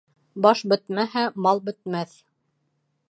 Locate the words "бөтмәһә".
0.71-1.25